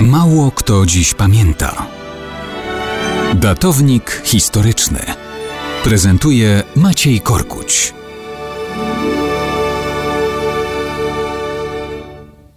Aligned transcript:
Mało 0.00 0.50
kto 0.50 0.86
dziś 0.86 1.14
pamięta. 1.14 1.86
Datownik 3.34 4.22
historyczny 4.24 5.00
prezentuje 5.84 6.62
Maciej 6.76 7.20
Korkuć. 7.20 7.94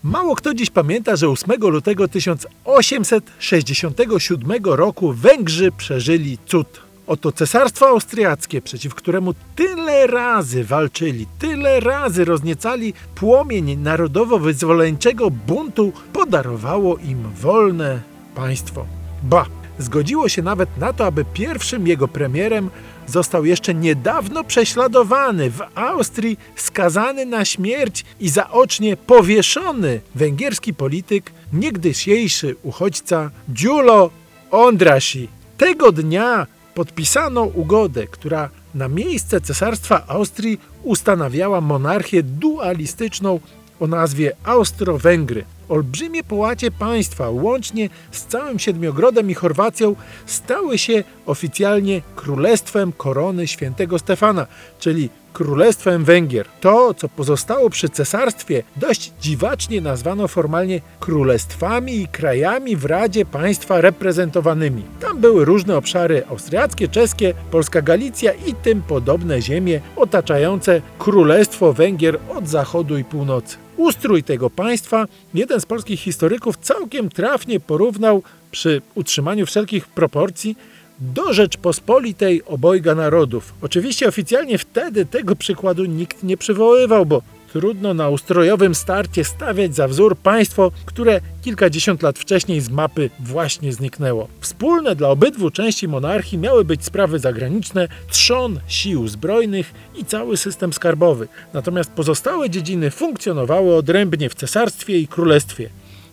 Mało 0.03 0.35
kto 0.35 0.53
dziś 0.53 0.69
pamięta, 0.69 1.15
że 1.15 1.29
8 1.29 1.61
lutego 1.61 2.07
1867 2.07 4.51
roku 4.63 5.13
Węgrzy 5.13 5.71
przeżyli 5.71 6.37
cud. 6.45 6.88
Oto 7.09 7.31
cesarstwo 7.31 7.87
austriackie, 7.87 8.61
przeciw 8.61 8.95
któremu 8.95 9.33
tyle 9.55 10.07
razy 10.07 10.63
walczyli, 10.63 11.27
tyle 11.39 11.79
razy 11.79 12.25
rozniecali 12.25 12.93
płomień 13.15 13.77
narodowo-wyzwoleńczego 13.77 15.31
buntu, 15.31 15.91
podarowało 16.13 16.97
im 16.97 17.23
wolne 17.41 18.01
państwo. 18.35 18.85
Ba, 19.23 19.45
zgodziło 19.79 20.29
się 20.29 20.41
nawet 20.41 20.77
na 20.77 20.93
to, 20.93 21.05
aby 21.05 21.25
pierwszym 21.25 21.87
jego 21.87 22.07
premierem 22.07 22.69
został 23.07 23.45
jeszcze 23.45 23.73
niedawno 23.73 24.43
prześladowany 24.43 25.51
w 25.51 25.61
Austrii, 25.75 26.39
skazany 26.55 27.25
na 27.25 27.45
śmierć 27.45 28.05
i 28.19 28.29
zaocznie 28.29 28.97
powieszony 28.97 30.01
węgierski 30.15 30.73
polityk, 30.73 31.31
niegdysiejszy 31.53 32.55
uchodźca 32.63 33.31
Giulo 33.53 34.09
Ondrasi. 34.51 35.27
Tego 35.57 35.91
dnia 35.91 36.47
podpisano 36.75 37.43
ugodę, 37.43 38.07
która 38.07 38.49
na 38.75 38.87
miejsce 38.87 39.41
cesarstwa 39.41 40.03
Austrii 40.07 40.59
ustanawiała 40.83 41.61
monarchię 41.61 42.23
dualistyczną 42.23 43.39
o 43.79 43.87
nazwie 43.87 44.35
Austro-Węgry. 44.43 45.43
Olbrzymie 45.69 46.23
połacie 46.23 46.71
państwa, 46.71 47.29
łącznie 47.29 47.89
z 48.11 48.25
całym 48.25 48.59
Siedmiogrodem 48.59 49.31
i 49.31 49.33
Chorwacją, 49.33 49.95
stały 50.25 50.77
się 50.77 51.03
oficjalnie 51.25 52.01
Królestwem 52.15 52.91
Korony 52.91 53.47
Świętego 53.47 53.99
Stefana, 53.99 54.47
czyli 54.79 55.09
Królestwem 55.33 56.03
Węgier. 56.03 56.45
To, 56.61 56.93
co 56.93 57.09
pozostało 57.09 57.69
przy 57.69 57.89
cesarstwie, 57.89 58.63
dość 58.75 59.13
dziwacznie 59.21 59.81
nazwano 59.81 60.27
formalnie 60.27 60.81
królestwami 60.99 62.01
i 62.01 62.07
krajami 62.07 62.75
w 62.75 62.85
Radzie 62.85 63.25
Państwa 63.25 63.81
reprezentowanymi. 63.81 64.83
Tam 64.99 65.17
były 65.17 65.45
różne 65.45 65.77
obszary 65.77 66.23
austriackie, 66.29 66.87
czeskie, 66.87 67.33
polska 67.51 67.81
Galicja 67.81 68.31
i 68.33 68.53
tym 68.53 68.81
podobne 68.81 69.41
ziemie 69.41 69.81
otaczające 69.95 70.81
Królestwo 70.99 71.73
Węgier 71.73 72.19
od 72.29 72.47
zachodu 72.47 72.97
i 72.97 73.03
północy. 73.03 73.68
Ustrój 73.79 74.23
tego 74.23 74.49
państwa 74.49 75.05
jeden 75.33 75.61
z 75.61 75.65
polskich 75.65 75.99
historyków 75.99 76.57
całkiem 76.57 77.09
trafnie 77.09 77.59
porównał 77.59 78.23
przy 78.51 78.81
utrzymaniu 78.95 79.45
wszelkich 79.45 79.87
proporcji 79.87 80.57
do 80.99 81.33
Rzeczpospolitej 81.33 82.43
obojga 82.45 82.95
narodów. 82.95 83.53
Oczywiście 83.61 84.07
oficjalnie 84.07 84.57
wtedy 84.57 85.05
tego 85.05 85.35
przykładu 85.35 85.85
nikt 85.85 86.23
nie 86.23 86.37
przywoływał, 86.37 87.05
bo 87.05 87.21
trudno 87.53 87.93
na 87.93 88.09
ustrojowym 88.09 88.75
starcie 88.75 89.23
stawiać 89.23 89.75
za 89.75 89.87
wzór 89.87 90.17
państwo, 90.17 90.71
które 90.85 91.21
kilkadziesiąt 91.41 92.03
lat 92.03 92.19
wcześniej 92.19 92.61
z 92.61 92.69
mapy 92.69 93.09
właśnie 93.19 93.73
zniknęło. 93.73 94.27
Wspólne 94.39 94.95
dla 94.95 95.09
obydwu 95.09 95.51
części 95.51 95.87
monarchii 95.87 96.37
miały 96.37 96.65
być 96.65 96.85
sprawy 96.85 97.19
zagraniczne, 97.19 97.87
trzon 98.09 98.59
sił 98.67 99.07
zbrojnych 99.07 99.73
i 99.95 100.05
cały 100.05 100.37
system 100.37 100.73
skarbowy. 100.73 101.27
Natomiast 101.53 101.91
pozostałe 101.91 102.49
dziedziny 102.49 102.91
funkcjonowały 102.91 103.75
odrębnie 103.75 104.29
w 104.29 104.35
cesarstwie 104.35 104.99
i 104.99 105.07
królestwie. 105.07 105.69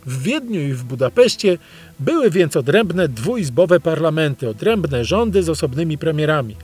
W 0.06 0.22
Wiedniu 0.22 0.60
i 0.60 0.72
w 0.72 0.84
Budapeszcie 0.84 1.58
były 2.00 2.30
więc 2.30 2.56
odrębne 2.56 3.08
dwuizbowe 3.08 3.80
parlamenty, 3.80 4.48
odrębne 4.48 5.04
rządy 5.04 5.42
z 5.42 5.48
osobnymi 5.48 5.98
premierami. 5.98 6.56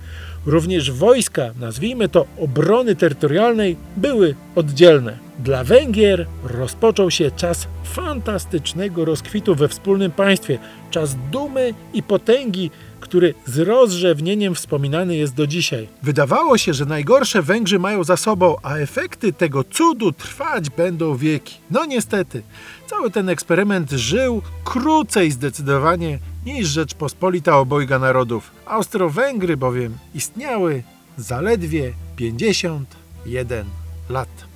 Również 0.47 0.93
wojska, 0.93 1.51
nazwijmy 1.61 2.09
to 2.09 2.27
obrony 2.39 2.97
terytorialnej, 2.97 3.77
były 3.97 4.35
oddzielne. 4.55 5.19
Dla 5.39 5.65
Węgier 5.65 6.27
rozpoczął 6.45 7.11
się 7.11 7.31
czas 7.31 7.67
fantastycznego 7.85 9.05
rozkwitu 9.05 9.55
we 9.55 9.69
wspólnym 9.69 10.11
państwie, 10.11 10.59
czas 10.91 11.17
dumy 11.31 11.75
i 11.95 12.03
potęgi, 12.03 12.71
który 13.01 13.35
z 13.47 13.59
rozrzewnieniem 13.59 14.55
wspominany 14.55 15.17
jest 15.17 15.35
do 15.35 15.47
dzisiaj. 15.47 15.89
Wydawało 16.03 16.59
się, 16.59 16.75
że 16.75 16.85
najgorsze 16.85 17.43
Węgrzy 17.43 17.79
mają 17.79 18.05
za 18.05 18.17
sobą, 18.17 18.57
a 18.63 18.77
efekty 18.77 19.33
tego 19.33 19.65
cudu 19.65 20.13
trwać 20.13 20.71
będą 20.71 21.17
wieki. 21.17 21.55
No 21.71 21.85
niestety, 21.85 22.43
cały 22.87 23.11
ten 23.11 23.29
eksperyment 23.29 23.91
żył 23.91 24.43
krócej 24.65 25.31
zdecydowanie 25.31 26.19
niż 26.47 26.69
Rzeczpospolita 26.69 27.59
obojga 27.59 27.99
narodów. 27.99 28.51
Austro-Węgry 28.67 29.57
bowiem 29.57 29.99
istniały 30.15 30.83
zaledwie 31.17 31.93
51 32.17 33.67
lat. 34.09 34.52